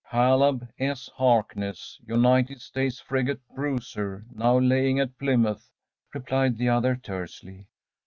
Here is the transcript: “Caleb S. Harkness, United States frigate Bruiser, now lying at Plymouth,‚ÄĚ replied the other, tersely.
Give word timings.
“Caleb 0.09 0.67
S. 0.79 1.11
Harkness, 1.15 1.99
United 2.07 2.59
States 2.59 2.99
frigate 2.99 3.37
Bruiser, 3.53 4.25
now 4.33 4.57
lying 4.57 4.99
at 4.99 5.15
Plymouth,‚ÄĚ 5.19 6.15
replied 6.15 6.57
the 6.57 6.69
other, 6.69 6.95
tersely. 6.95 7.67